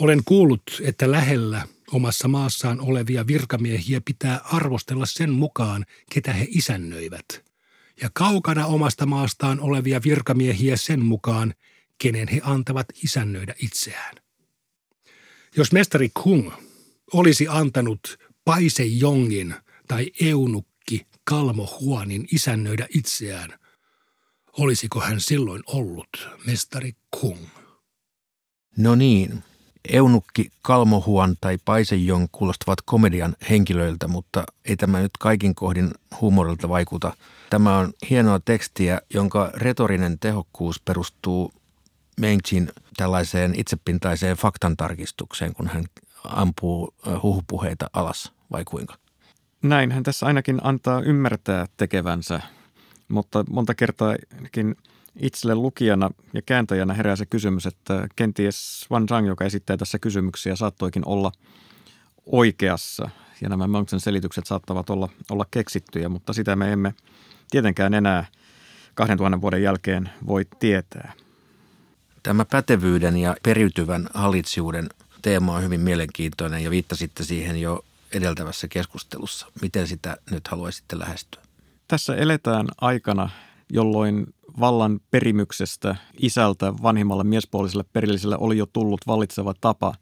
Olen 0.00 0.20
kuullut, 0.24 0.62
että 0.82 1.10
lähellä 1.10 1.68
omassa 1.92 2.28
maassaan 2.28 2.80
olevia 2.80 3.26
virkamiehiä 3.26 4.00
pitää 4.04 4.40
arvostella 4.44 5.06
sen 5.06 5.30
mukaan, 5.32 5.86
ketä 6.12 6.32
he 6.32 6.46
isännöivät, 6.48 7.44
ja 8.02 8.10
kaukana 8.14 8.66
omasta 8.66 9.06
maastaan 9.06 9.60
olevia 9.60 10.00
virkamiehiä 10.04 10.76
sen 10.76 11.04
mukaan, 11.04 11.54
kenen 11.98 12.28
he 12.28 12.40
antavat 12.44 12.86
isännöidä 13.04 13.54
itseään. 13.62 14.14
Jos 15.56 15.72
mestari 15.72 16.08
Kung 16.22 16.50
olisi 17.12 17.46
antanut 17.48 18.18
Paise 18.44 18.84
Jongin 18.84 19.54
tai 19.88 20.10
Eunukki 20.20 21.06
Kalmo 21.24 21.78
Huanin 21.80 22.28
isännöidä 22.32 22.86
itseään, 22.94 23.58
olisiko 24.52 25.00
hän 25.00 25.20
silloin 25.20 25.62
ollut 25.66 26.28
mestari 26.46 26.92
Kung? 27.20 27.46
No 28.76 28.94
niin, 28.94 29.44
Eunukki, 29.92 30.50
Kalmohuan 30.62 31.36
tai 31.40 31.58
Paisejong 31.64 32.26
kuulostavat 32.32 32.78
komedian 32.84 33.36
henkilöiltä, 33.50 34.08
mutta 34.08 34.44
ei 34.64 34.76
tämä 34.76 35.00
nyt 35.00 35.10
kaikin 35.18 35.54
kohdin 35.54 35.90
huumorilta 36.20 36.68
vaikuta. 36.68 37.12
Tämä 37.50 37.78
on 37.78 37.92
hienoa 38.10 38.40
tekstiä, 38.44 39.00
jonka 39.14 39.50
retorinen 39.54 40.18
tehokkuus 40.18 40.80
perustuu 40.80 41.52
Mengchin 42.20 42.68
tällaiseen 42.96 43.54
itsepintaiseen 43.60 44.36
faktantarkistukseen, 44.36 45.54
kun 45.54 45.66
hän 45.66 45.84
ampuu 46.24 46.94
huhupuheita 47.22 47.86
alas, 47.92 48.32
vai 48.52 48.64
kuinka? 48.64 48.94
Näin 49.62 49.92
hän 49.92 50.02
tässä 50.02 50.26
ainakin 50.26 50.60
antaa 50.62 51.00
ymmärtää 51.00 51.66
tekevänsä, 51.76 52.40
mutta 53.08 53.44
monta 53.50 53.74
kertaa 53.74 54.16
itselle 55.20 55.54
lukijana 55.54 56.10
ja 56.32 56.42
kääntäjänä 56.42 56.94
herää 56.94 57.16
se 57.16 57.26
kysymys, 57.26 57.66
että 57.66 58.08
kenties 58.16 58.86
Van 58.90 59.06
Zhang, 59.06 59.26
joka 59.26 59.44
esittää 59.44 59.76
tässä 59.76 59.98
kysymyksiä, 59.98 60.56
saattoikin 60.56 61.02
olla 61.06 61.32
oikeassa. 62.26 63.10
Ja 63.40 63.48
nämä 63.48 63.66
Monksen 63.66 64.00
selitykset 64.00 64.46
saattavat 64.46 64.90
olla, 64.90 65.08
olla 65.30 65.46
keksittyjä, 65.50 66.08
mutta 66.08 66.32
sitä 66.32 66.56
me 66.56 66.72
emme 66.72 66.94
tietenkään 67.50 67.94
enää 67.94 68.26
2000 68.94 69.40
vuoden 69.40 69.62
jälkeen 69.62 70.10
voi 70.26 70.46
tietää. 70.58 71.12
Tämä 72.22 72.44
pätevyyden 72.44 73.16
ja 73.16 73.36
periytyvän 73.42 74.08
hallitsijuuden 74.14 74.88
teema 75.22 75.54
on 75.54 75.62
hyvin 75.62 75.80
mielenkiintoinen 75.80 76.64
ja 76.64 76.70
viittasitte 76.70 77.24
siihen 77.24 77.60
jo 77.60 77.84
edeltävässä 78.12 78.68
keskustelussa. 78.68 79.46
Miten 79.62 79.88
sitä 79.88 80.16
nyt 80.30 80.48
haluaisitte 80.48 80.98
lähestyä? 80.98 81.42
Tässä 81.88 82.16
eletään 82.16 82.66
aikana, 82.80 83.30
jolloin 83.70 84.26
vallan 84.60 85.00
perimyksestä 85.10 85.96
isältä 86.20 86.74
vanhimmalle 86.82 87.24
miespuoliselle 87.24 87.84
perilliselle 87.92 88.36
oli 88.40 88.58
jo 88.58 88.66
tullut 88.66 89.00
vallitseva 89.06 89.54
tapa. 89.60 89.94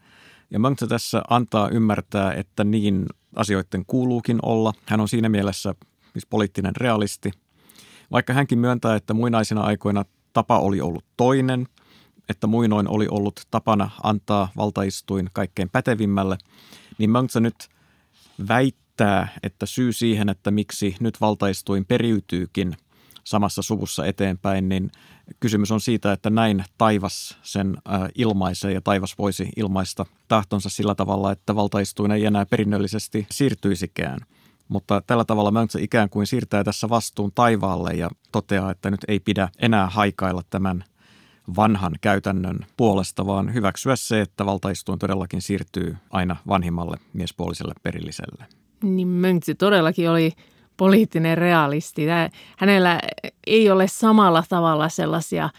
Ja 0.50 0.58
Mönkse 0.58 0.86
tässä 0.86 1.22
antaa 1.30 1.68
ymmärtää, 1.68 2.32
että 2.32 2.64
niin 2.64 3.06
asioiden 3.36 3.84
kuuluukin 3.86 4.38
olla. 4.42 4.72
Hän 4.86 5.00
on 5.00 5.08
siinä 5.08 5.28
mielessä 5.28 5.74
siis 6.12 6.26
poliittinen 6.26 6.76
realisti. 6.76 7.30
Vaikka 8.10 8.32
hänkin 8.32 8.58
myöntää, 8.58 8.96
että 8.96 9.14
muinaisina 9.14 9.60
aikoina 9.60 10.04
tapa 10.32 10.58
oli 10.58 10.80
ollut 10.80 11.04
toinen, 11.16 11.68
että 12.28 12.46
muinoin 12.46 12.88
oli 12.88 13.06
ollut 13.10 13.40
tapana 13.50 13.90
antaa 14.02 14.48
valtaistuin 14.56 15.30
kaikkein 15.32 15.70
pätevimmälle, 15.70 16.38
niin 16.98 17.10
Mönkse 17.10 17.40
nyt 17.40 17.68
väittää, 18.48 19.28
että 19.42 19.66
syy 19.66 19.92
siihen, 19.92 20.28
että 20.28 20.50
miksi 20.50 20.96
nyt 21.00 21.20
valtaistuin 21.20 21.84
periytyykin 21.84 22.76
samassa 23.24 23.62
suvussa 23.62 24.06
eteenpäin, 24.06 24.68
niin 24.68 24.90
kysymys 25.40 25.70
on 25.70 25.80
siitä, 25.80 26.12
että 26.12 26.30
näin 26.30 26.64
taivas 26.78 27.38
sen 27.42 27.76
ilmaisee 28.14 28.72
ja 28.72 28.80
taivas 28.80 29.18
voisi 29.18 29.48
ilmaista 29.56 30.06
tahtonsa 30.28 30.68
sillä 30.68 30.94
tavalla, 30.94 31.32
että 31.32 31.56
valtaistuin 31.56 32.10
ei 32.10 32.24
enää 32.24 32.46
perinnöllisesti 32.46 33.26
siirtyisikään. 33.30 34.20
Mutta 34.68 35.02
tällä 35.06 35.24
tavalla 35.24 35.50
Möntsä 35.50 35.78
ikään 35.82 36.10
kuin 36.10 36.26
siirtää 36.26 36.64
tässä 36.64 36.88
vastuun 36.88 37.32
taivaalle 37.34 37.90
ja 37.90 38.10
toteaa, 38.32 38.70
että 38.70 38.90
nyt 38.90 39.00
ei 39.08 39.20
pidä 39.20 39.48
enää 39.58 39.86
haikailla 39.86 40.42
tämän 40.50 40.84
vanhan 41.56 41.92
käytännön 42.00 42.58
puolesta, 42.76 43.26
vaan 43.26 43.54
hyväksyä 43.54 43.96
se, 43.96 44.20
että 44.20 44.46
valtaistuin 44.46 44.98
todellakin 44.98 45.42
siirtyy 45.42 45.96
aina 46.10 46.36
vanhimmalle 46.48 46.96
miespuoliselle 47.12 47.74
perilliselle. 47.82 48.44
Niin 48.82 49.08
Möntsy 49.08 49.54
todellakin 49.54 50.10
oli 50.10 50.32
poliittinen 50.76 51.38
realisti. 51.38 52.06
Hänellä 52.58 53.00
ei 53.46 53.70
ole 53.70 53.86
samalla 53.88 54.44
tavalla 54.48 54.88
sellaisia 54.88 55.50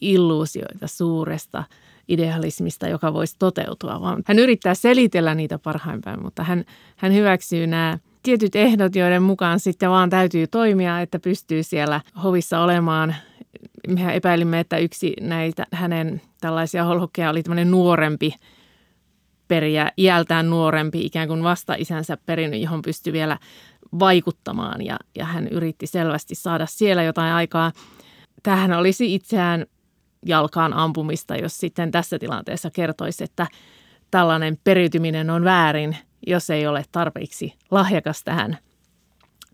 illuusioita 0.00 0.86
suuresta 0.86 1.64
idealismista, 2.08 2.88
joka 2.88 3.12
voisi 3.12 3.36
toteutua, 3.38 4.00
vaan 4.00 4.22
hän 4.26 4.38
yrittää 4.38 4.74
selitellä 4.74 5.34
niitä 5.34 5.58
parhain 5.58 6.00
päin, 6.02 6.22
mutta 6.22 6.42
hän, 6.42 6.64
hän 6.96 7.14
hyväksyy 7.14 7.66
nämä 7.66 7.98
tietyt 8.22 8.56
ehdot, 8.56 8.96
joiden 8.96 9.22
mukaan 9.22 9.60
sitten 9.60 9.90
vaan 9.90 10.10
täytyy 10.10 10.46
toimia, 10.46 11.00
että 11.00 11.18
pystyy 11.18 11.62
siellä 11.62 12.00
hovissa 12.22 12.60
olemaan. 12.60 13.14
Mehän 13.88 14.14
epäilimme, 14.14 14.60
että 14.60 14.78
yksi 14.78 15.14
näitä 15.20 15.66
hänen 15.72 16.20
tällaisia 16.40 16.84
holhokkeja 16.84 17.30
oli 17.30 17.42
tämmöinen 17.42 17.70
nuorempi 17.70 18.34
periä, 19.48 19.92
iältään 19.98 20.50
nuorempi, 20.50 21.06
ikään 21.06 21.28
kuin 21.28 21.42
vasta 21.42 21.74
isänsä 21.78 22.16
perinyt, 22.26 22.62
johon 22.62 22.82
pystyi 22.82 23.12
vielä 23.12 23.38
vaikuttamaan 23.98 24.84
ja, 24.84 24.96
ja 25.14 25.24
hän 25.24 25.48
yritti 25.48 25.86
selvästi 25.86 26.34
saada 26.34 26.66
siellä 26.66 27.02
jotain 27.02 27.32
aikaa. 27.32 27.72
Tähän 28.42 28.72
olisi 28.72 29.14
itseään 29.14 29.66
jalkaan 30.26 30.72
ampumista, 30.72 31.36
jos 31.36 31.58
sitten 31.58 31.90
tässä 31.90 32.18
tilanteessa 32.18 32.70
kertoisi, 32.70 33.24
että 33.24 33.46
tällainen 34.10 34.58
periytyminen 34.64 35.30
on 35.30 35.44
väärin, 35.44 35.96
jos 36.26 36.50
ei 36.50 36.66
ole 36.66 36.84
tarpeeksi 36.92 37.54
lahjakas 37.70 38.24
tähän. 38.24 38.58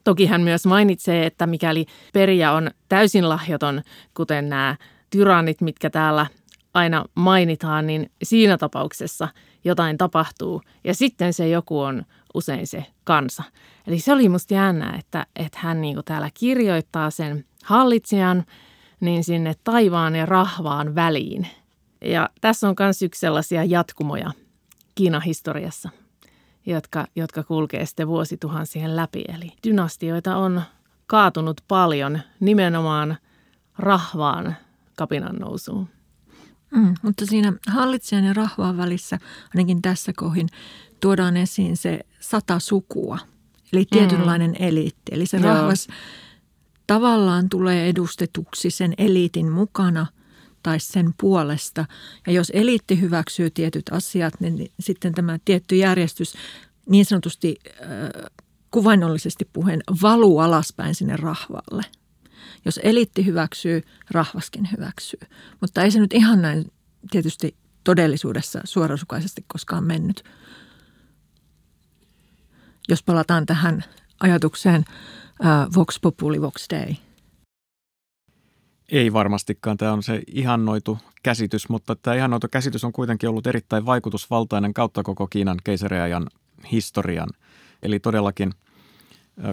Toki 0.04 0.26
hän 0.26 0.40
myös 0.40 0.66
mainitsee, 0.66 1.26
että 1.26 1.46
mikäli 1.46 1.86
perijä 2.12 2.52
on 2.52 2.70
täysin 2.88 3.28
lahjoton, 3.28 3.82
kuten 4.14 4.48
nämä 4.48 4.76
tyrannit, 5.10 5.60
mitkä 5.60 5.90
täällä 5.90 6.26
aina 6.74 7.04
mainitaan, 7.14 7.86
niin 7.86 8.10
siinä 8.22 8.58
tapauksessa 8.58 9.28
jotain 9.64 9.98
tapahtuu 9.98 10.62
ja 10.84 10.94
sitten 10.94 11.32
se 11.32 11.48
joku 11.48 11.80
on 11.80 12.02
usein 12.34 12.66
se 12.66 12.86
kansa. 13.04 13.42
Eli 13.86 13.98
se 13.98 14.12
oli 14.12 14.28
musta 14.28 14.54
jännä, 14.54 14.96
että, 14.98 15.26
että 15.36 15.58
hän 15.62 15.80
niin 15.80 15.94
kuin 15.94 16.04
täällä 16.04 16.30
kirjoittaa 16.34 17.10
sen 17.10 17.44
hallitsijan 17.64 18.44
niin 19.00 19.24
sinne 19.24 19.54
taivaan 19.64 20.16
ja 20.16 20.26
rahvaan 20.26 20.94
väliin. 20.94 21.46
Ja 22.04 22.30
tässä 22.40 22.68
on 22.68 22.74
myös 22.80 23.02
yksi 23.02 23.20
sellaisia 23.20 23.64
jatkumoja 23.64 24.32
Kiinan 24.94 25.22
historiassa, 25.22 25.90
jotka, 26.66 27.06
jotka 27.16 27.42
kulkee 27.42 27.86
sitten 27.86 28.08
vuosituhansien 28.08 28.96
läpi. 28.96 29.24
Eli 29.28 29.52
dynastioita 29.66 30.36
on 30.36 30.62
kaatunut 31.06 31.60
paljon 31.68 32.20
nimenomaan 32.40 33.16
rahvaan 33.78 34.56
kapinan 34.96 35.36
nousuun. 35.36 35.88
Mm, 36.70 36.94
mutta 37.02 37.26
siinä 37.26 37.52
hallitsijan 37.68 38.24
ja 38.24 38.32
rahvaan 38.32 38.76
välissä, 38.76 39.18
ainakin 39.54 39.82
tässä 39.82 40.12
kohin, 40.16 40.48
tuodaan 41.02 41.36
esiin 41.36 41.76
se 41.76 42.00
sata 42.20 42.58
sukua, 42.58 43.18
eli 43.72 43.84
tietynlainen 43.90 44.50
mm. 44.50 44.66
eliitti. 44.66 45.12
Eli 45.12 45.26
se 45.26 45.36
Joo. 45.36 45.54
rahvas 45.54 45.88
tavallaan 46.86 47.48
tulee 47.48 47.88
edustetuksi 47.88 48.70
sen 48.70 48.94
eliitin 48.98 49.52
mukana 49.52 50.06
tai 50.62 50.80
sen 50.80 51.14
puolesta. 51.20 51.84
Ja 52.26 52.32
jos 52.32 52.52
eliitti 52.54 53.00
hyväksyy 53.00 53.50
tietyt 53.50 53.88
asiat, 53.90 54.34
niin 54.40 54.72
sitten 54.80 55.14
tämä 55.14 55.38
tietty 55.44 55.76
järjestys 55.76 56.34
niin 56.88 57.04
sanotusti 57.04 57.56
äh, 57.66 57.88
kuvainnollisesti 58.70 59.48
puheen 59.52 59.80
valuu 60.02 60.38
alaspäin 60.38 60.94
sinne 60.94 61.16
rahvalle. 61.16 61.82
Jos 62.64 62.80
eliitti 62.82 63.26
hyväksyy, 63.26 63.82
rahvaskin 64.10 64.68
hyväksyy. 64.72 65.20
Mutta 65.60 65.82
ei 65.82 65.90
se 65.90 66.00
nyt 66.00 66.12
ihan 66.12 66.42
näin 66.42 66.72
tietysti 67.10 67.56
todellisuudessa 67.84 68.60
suorasukaisesti 68.64 69.44
koskaan 69.46 69.84
mennyt. 69.84 70.24
Jos 72.88 73.02
palataan 73.02 73.46
tähän 73.46 73.84
ajatukseen 74.20 74.84
uh, 75.40 75.74
vox 75.74 76.00
populi 76.00 76.40
vox 76.40 76.66
dei. 76.70 76.96
Ei 78.92 79.12
varmastikaan. 79.12 79.76
Tämä 79.76 79.92
on 79.92 80.02
se 80.02 80.22
ihannoitu 80.26 80.98
käsitys, 81.22 81.68
mutta 81.68 81.96
tämä 81.96 82.16
ihannoitu 82.16 82.46
käsitys 82.50 82.84
on 82.84 82.92
kuitenkin 82.92 83.28
ollut 83.28 83.46
erittäin 83.46 83.86
vaikutusvaltainen 83.86 84.74
kautta 84.74 85.02
koko 85.02 85.26
Kiinan 85.26 85.58
keisariajan 85.64 86.26
historian. 86.72 87.28
Eli 87.82 88.00
todellakin, 88.00 88.52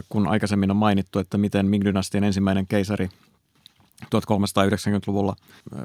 kun 0.10 0.28
aikaisemmin 0.28 0.72
on 0.72 0.78
mainittu, 0.78 1.20
että 1.20 1.38
miten 1.38 1.66
Ming-dynastian 1.66 2.24
ensimmäinen 2.24 2.68
keisari 2.68 3.10
1390-luvulla 4.06 5.36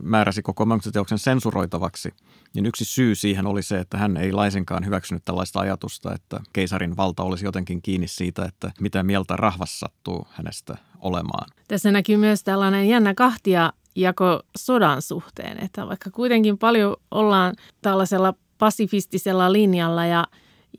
määräsi 0.02 0.42
koko 0.42 0.64
Mönchsiteoksen 0.66 1.18
sensuroitavaksi, 1.18 2.14
niin 2.54 2.66
yksi 2.66 2.84
syy 2.84 3.14
siihen 3.14 3.46
oli 3.46 3.62
se, 3.62 3.78
että 3.78 3.98
hän 3.98 4.16
ei 4.16 4.32
laisinkaan 4.32 4.86
hyväksynyt 4.86 5.24
tällaista 5.24 5.60
ajatusta, 5.60 6.14
että 6.14 6.40
keisarin 6.52 6.96
valta 6.96 7.22
olisi 7.22 7.44
jotenkin 7.44 7.82
kiinni 7.82 8.08
siitä, 8.08 8.44
että 8.44 8.72
mitä 8.80 9.02
mieltä 9.02 9.36
rahvas 9.36 9.80
sattuu 9.80 10.26
hänestä 10.30 10.76
olemaan. 11.00 11.50
Tässä 11.68 11.92
näkyy 11.92 12.16
myös 12.16 12.44
tällainen 12.44 12.88
jännä 12.88 13.14
kahtia 13.14 13.72
jako 13.96 14.42
sodan 14.56 15.02
suhteen, 15.02 15.64
että 15.64 15.86
vaikka 15.86 16.10
kuitenkin 16.10 16.58
paljon 16.58 16.96
ollaan 17.10 17.54
tällaisella 17.82 18.34
pasifistisella 18.58 19.52
linjalla 19.52 20.06
ja 20.06 20.26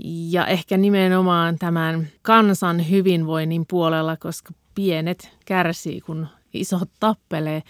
ja 0.04 0.48
ehkä 0.48 0.78
nimenomaan 0.78 1.60
tämän 1.60 2.08
kansan 2.22 2.90
hyvinvoinnin 2.90 3.66
puolella, 3.70 4.18
koska 4.18 4.54
pienet 4.76 5.32
kärsii, 5.46 6.02
kun 6.02 6.28
isot 6.60 6.90
tappelee, 7.00 7.64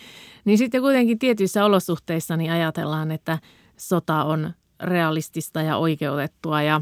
niin 0.46 0.58
sitten 0.58 0.82
kuitenkin 0.82 1.20
tietyissä 1.20 1.66
olosuhteissa 1.66 2.38
niin 2.38 2.52
ajatellaan, 2.52 3.12
että 3.12 3.40
sota 3.78 4.24
on 4.24 4.54
realistista 4.84 5.62
ja 5.62 5.78
oikeutettua 5.78 6.62
ja 6.62 6.82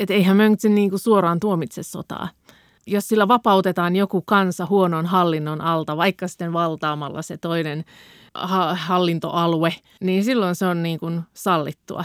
että 0.00 0.14
eihän 0.14 0.36
Mönchse 0.36 0.68
niin 0.68 0.90
kuin 0.90 1.00
suoraan 1.00 1.40
tuomitse 1.40 1.82
sotaa. 1.82 2.28
Jos 2.86 3.08
sillä 3.08 3.28
vapautetaan 3.28 3.96
joku 3.96 4.22
kansa 4.22 4.66
huonon 4.66 5.06
hallinnon 5.06 5.60
alta, 5.60 5.96
vaikka 5.96 6.28
sitten 6.28 6.52
valtaamalla 6.52 7.22
se 7.22 7.36
toinen 7.36 7.84
ha- 8.34 8.74
hallintoalue, 8.74 9.74
niin 10.00 10.24
silloin 10.24 10.54
se 10.54 10.66
on 10.66 10.82
niin 10.82 11.00
kuin 11.00 11.20
sallittua. 11.34 12.04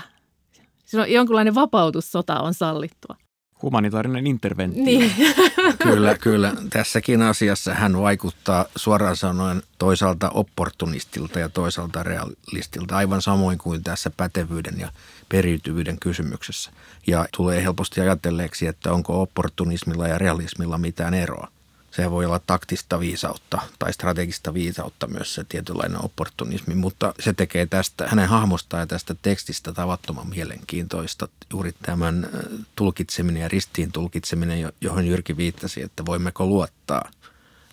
Silloin 0.86 1.13
jonkunlainen 1.13 1.56
vapautussota 1.56 2.39
on 2.39 2.54
sallittua 2.54 3.15
humanitaarinen 3.62 4.28
interventio. 4.28 4.84
Niin. 4.84 5.12
kyllä, 5.84 6.17
kyllä. 6.17 6.54
Tässäkin 6.69 7.22
asiassa 7.22 7.74
hän 7.74 8.02
vaikuttaa 8.02 8.65
suoraan 8.76 9.15
sanoen 9.15 9.63
toisaalta 9.78 10.30
opportunistilta 10.30 11.39
ja 11.39 11.50
toisaalta 11.50 12.04
realistilta, 12.04 12.98
aivan 12.98 13.22
samoin 13.22 13.58
kuin 13.58 13.84
tässä 13.84 14.12
pätevyyden 14.17 14.80
ja 14.80 14.91
periytyvyyden 15.30 16.00
kysymyksessä. 16.00 16.72
Ja 17.08 17.26
tulee 17.38 17.63
helposti 17.63 18.02
ajatelleeksi, 18.02 18.67
että 18.67 18.93
onko 18.93 19.22
opportunismilla 19.22 20.08
ja 20.08 20.17
realismilla 20.17 20.78
mitään 20.78 21.13
eroa 21.13 21.48
se 21.91 22.12
voi 22.12 22.25
olla 22.25 22.39
taktista 22.39 22.99
viisautta 22.99 23.62
tai 23.80 23.93
strategista 23.93 24.54
viisautta 24.54 25.08
myös 25.08 25.36
se 25.36 25.43
tietynlainen 25.43 26.06
opportunismi, 26.06 26.75
mutta 26.75 27.13
se 27.19 27.34
tekee 27.34 27.65
tästä, 27.65 28.08
hänen 28.08 28.30
hahmostaan 28.30 28.82
ja 28.82 28.88
tästä 28.88 29.15
tekstistä 29.21 29.73
tavattoman 29.73 30.30
mielenkiintoista 30.30 31.28
juuri 31.52 31.73
tämän 31.82 32.25
äh, 32.25 32.60
tulkitseminen 32.75 33.41
ja 33.41 33.47
ristiin 33.47 33.91
tulkitseminen, 33.91 34.71
johon 34.82 35.08
Jyrki 35.08 35.38
viittasi, 35.38 35.82
että 35.82 36.06
voimmeko 36.06 36.45
luottaa 36.45 37.12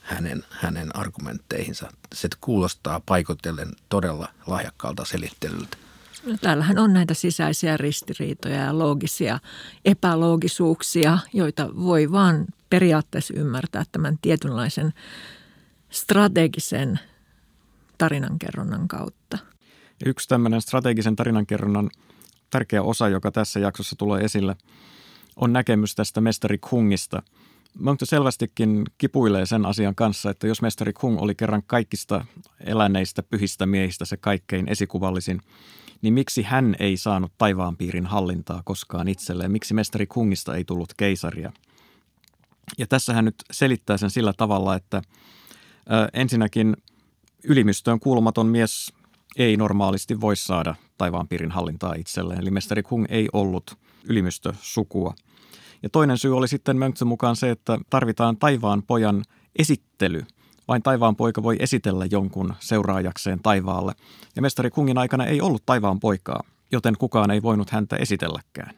hänen, 0.03 0.45
hänen 0.51 0.97
argumentteihinsa. 0.97 1.93
Se 2.15 2.29
kuulostaa 2.41 3.01
paikotellen 3.07 3.73
todella 3.89 4.29
lahjakkaalta 4.47 5.05
selittelyltä. 5.05 5.77
Täällähän 6.41 6.79
on 6.79 6.93
näitä 6.93 7.15
sisäisiä 7.15 7.77
ristiriitoja 7.77 8.61
ja 8.61 8.79
loogisia 8.79 9.39
epäloogisuuksia, 9.85 11.19
joita 11.33 11.69
voi 11.77 12.13
vaan 12.13 12.47
periaatteessa 12.71 13.35
ymmärtää 13.37 13.85
tämän 13.93 14.19
tietynlaisen 14.23 14.93
strategisen 15.91 17.01
tarinankerronnan 17.99 18.89
kautta. 18.89 19.39
Yksi 20.07 20.29
tämmöinen 20.29 20.61
strategisen 20.61 21.17
tarinankerronnan 21.17 21.91
tärkeä 22.51 22.83
osa, 22.83 23.09
joka 23.09 23.31
tässä 23.31 23.61
jaksossa 23.61 23.97
tulee 23.97 24.25
esille, 24.25 24.57
on 25.37 25.53
näkemys 25.53 25.95
tästä 25.95 26.21
mestari 26.21 26.59
Kungista. 26.59 27.23
Monto 27.79 28.07
selvästikin 28.07 28.85
kipuilee 28.99 29.47
sen 29.47 29.67
asian 29.67 29.95
kanssa, 29.95 30.31
että 30.31 30.47
jos 30.47 30.63
mestari 30.63 30.93
Kung 30.93 31.21
oli 31.21 31.35
kerran 31.35 31.63
kaikista 31.67 32.25
eläneistä 32.61 33.23
pyhistä 33.23 33.67
miehistä 33.67 34.05
se 34.05 34.17
kaikkein 34.17 34.69
esikuvallisin, 34.69 35.41
niin 36.03 36.15
miksi 36.15 36.43
hän 36.43 36.77
ei 36.79 36.97
saanut 36.97 37.33
taivaanpiirin 37.39 38.07
hallintaa 38.07 38.63
koskaan 38.65 39.09
itselleen? 39.09 39.53
Miksi 39.53 39.75
mestari 39.75 40.07
Kungista 40.07 40.55
ei 40.57 40.65
tullut 40.65 40.95
keisaria? 40.97 41.53
Ja 42.79 42.87
tässä 42.87 43.13
hän 43.13 43.25
nyt 43.25 43.35
selittää 43.51 43.97
sen 43.97 44.11
sillä 44.11 44.33
tavalla, 44.37 44.75
että 44.75 44.97
ö, 44.97 45.03
ensinnäkin 46.13 46.77
ylimystöön 47.45 48.01
kuulumaton 48.01 48.47
mies 48.47 48.93
ei 49.37 49.57
normaalisti 49.57 50.21
voi 50.21 50.37
saada 50.37 50.75
taivaanpiirin 50.99 51.51
hallintaa 51.51 51.95
itselleen. 51.95 52.41
Eli 52.41 52.51
mestari 52.51 52.83
Kung 52.83 53.07
ei 53.09 53.29
ollut 53.33 53.79
ylimystösukua. 54.05 55.15
Ja 55.83 55.89
toinen 55.89 56.19
syy 56.19 56.37
oli 56.37 56.49
sitten 56.49 56.77
Mönchsen 56.77 57.09
mukaan 57.09 57.37
se, 57.37 57.51
että 57.51 57.79
tarvitaan 57.91 58.37
taivaan 58.37 58.83
pojan 58.83 59.23
esittely. 59.59 60.25
Vain 60.69 60.83
taivaan 60.83 61.17
poika 61.17 61.43
voi 61.43 61.57
esitellä 61.61 62.07
jonkun 62.11 62.55
seuraajakseen 62.61 63.41
taivaalle. 63.43 63.95
Ja 64.37 64.43
mestari 64.43 64.71
Kungin 64.71 64.99
aikana 64.99 65.27
ei 65.27 65.41
ollut 65.41 65.67
taivaan 65.67 66.01
poikaa, 66.01 66.43
joten 66.73 66.97
kukaan 66.99 67.31
ei 67.31 67.43
voinut 67.43 67.71
häntä 67.71 67.97
esitelläkään. 67.97 68.75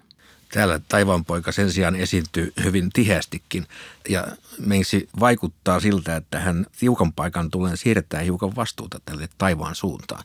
Täällä 0.52 0.80
taivaanpoika 0.88 1.52
sen 1.52 1.72
sijaan 1.72 1.96
esiintyy 1.96 2.52
hyvin 2.64 2.90
tiheästikin 2.92 3.66
ja 4.08 4.26
meisi 4.58 5.08
vaikuttaa 5.20 5.80
siltä, 5.80 6.16
että 6.16 6.40
hän 6.40 6.66
tiukan 6.78 7.12
paikan 7.12 7.50
tulee 7.50 7.76
siirtää 7.76 8.20
hiukan 8.20 8.56
vastuuta 8.56 9.00
tälle 9.04 9.28
taivaan 9.38 9.74
suuntaan. 9.74 10.24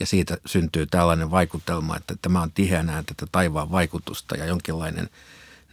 Ja 0.00 0.06
siitä 0.06 0.38
syntyy 0.46 0.86
tällainen 0.86 1.30
vaikutelma, 1.30 1.96
että 1.96 2.14
tämä 2.22 2.42
on 2.42 2.52
tiheänä 2.52 3.02
tätä 3.06 3.26
taivaan 3.32 3.70
vaikutusta 3.70 4.36
ja 4.36 4.46
jonkinlainen 4.46 5.08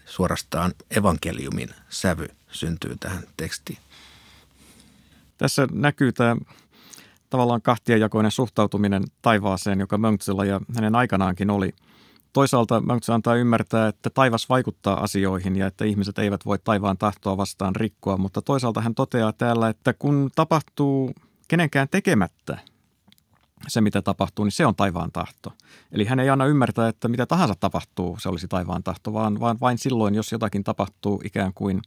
suorastaan 0.05 0.73
evankeliumin 0.91 1.69
sävy 1.89 2.27
syntyy 2.51 2.95
tähän 2.99 3.23
tekstiin. 3.37 3.77
Tässä 5.41 5.67
näkyy 5.71 6.11
tämä 6.11 6.35
tavallaan 7.29 7.61
kahtiajakoinen 7.61 8.31
suhtautuminen 8.31 9.03
taivaaseen, 9.21 9.79
joka 9.79 9.97
Mönksellä 9.97 10.45
ja 10.45 10.59
hänen 10.75 10.95
aikanaankin 10.95 11.49
oli– 11.49 11.71
Toisaalta 12.33 12.83
se 13.01 13.13
antaa 13.13 13.35
ymmärtää, 13.35 13.87
että 13.87 14.09
taivas 14.09 14.49
vaikuttaa 14.49 15.03
asioihin 15.03 15.55
ja 15.55 15.67
että 15.67 15.85
ihmiset 15.85 16.19
eivät 16.19 16.45
voi 16.45 16.59
taivaan 16.59 16.97
tahtoa 16.97 17.37
vastaan 17.37 17.75
rikkoa, 17.75 18.17
mutta 18.17 18.41
toisaalta 18.41 18.81
hän 18.81 18.95
toteaa 18.95 19.33
täällä, 19.33 19.69
että 19.69 19.93
kun 19.93 20.29
tapahtuu 20.35 21.11
kenenkään 21.47 21.87
tekemättä 21.91 22.57
se, 23.67 23.81
mitä 23.81 24.01
tapahtuu, 24.01 24.45
niin 24.45 24.51
se 24.51 24.65
on 24.65 24.75
taivaan 24.75 25.11
tahto. 25.11 25.53
Eli 25.91 26.05
hän 26.05 26.19
ei 26.19 26.29
anna 26.29 26.45
ymmärtää, 26.45 26.87
että 26.87 27.07
mitä 27.07 27.25
tahansa 27.25 27.55
tapahtuu, 27.59 28.17
se 28.19 28.29
olisi 28.29 28.47
taivaan 28.47 28.83
tahto, 28.83 29.13
vaan, 29.13 29.39
vaan 29.39 29.57
vain 29.61 29.77
silloin, 29.77 30.15
jos 30.15 30.31
jotakin 30.31 30.63
tapahtuu 30.63 31.21
ikään 31.25 31.53
kuin 31.53 31.81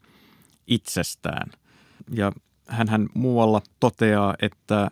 itsestään. 0.66 1.50
Ja 2.10 2.32
hän 2.68 3.08
muualla 3.14 3.62
toteaa, 3.80 4.34
että 4.42 4.90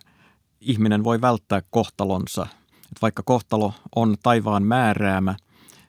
ihminen 0.61 1.03
voi 1.03 1.21
välttää 1.21 1.61
kohtalonsa– 1.69 2.47
että 2.93 3.01
vaikka 3.01 3.23
kohtalo 3.25 3.73
on 3.95 4.15
taivaan 4.23 4.63
määräämä, 4.63 5.35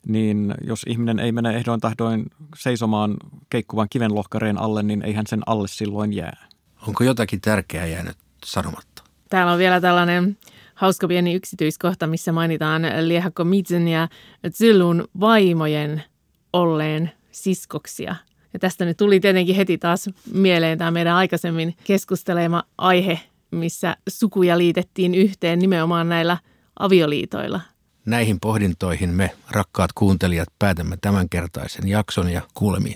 niin 0.06 0.54
jos 0.64 0.82
ihminen 0.88 1.18
ei 1.18 1.32
mene 1.32 1.56
ehdoin 1.56 1.80
tahdoin 1.80 2.24
seisomaan 2.58 3.16
keikkuvan 3.50 3.88
kivenlohkareen 3.90 4.58
alle, 4.58 4.82
niin 4.82 5.02
ei 5.02 5.12
hän 5.12 5.26
sen 5.26 5.42
alle 5.46 5.68
silloin 5.68 6.12
jää. 6.12 6.46
Onko 6.88 7.04
jotakin 7.04 7.40
tärkeää 7.40 7.86
jäänyt 7.86 8.16
sanomatta? 8.44 9.02
Täällä 9.28 9.52
on 9.52 9.58
vielä 9.58 9.80
tällainen 9.80 10.38
hauska 10.74 11.08
pieni 11.08 11.34
yksityiskohta, 11.34 12.06
missä 12.06 12.32
mainitaan 12.32 12.82
Liehakko 13.00 13.44
Mitsen 13.44 13.88
ja 13.88 14.08
Zylun 14.50 15.08
vaimojen 15.20 16.02
olleen 16.52 17.12
siskoksia. 17.30 18.16
Ja 18.54 18.58
tästä 18.58 18.84
nyt 18.84 18.96
tuli 18.96 19.20
tietenkin 19.20 19.56
heti 19.56 19.78
taas 19.78 20.10
mieleen 20.32 20.78
tämä 20.78 20.90
meidän 20.90 21.16
aikaisemmin 21.16 21.76
keskustelema 21.84 22.62
aihe, 22.78 23.20
missä 23.50 23.96
sukuja 24.08 24.58
liitettiin 24.58 25.14
yhteen 25.14 25.58
nimenomaan 25.58 26.08
näillä– 26.08 26.36
avioliitoilla. 26.78 27.60
Näihin 28.06 28.40
pohdintoihin 28.40 29.10
me, 29.10 29.30
rakkaat 29.50 29.92
kuuntelijat, 29.92 30.48
päätämme 30.58 30.96
tämänkertaisen 31.00 31.88
jakson 31.88 32.30
ja 32.30 32.42
kuulemiin. 32.54 32.92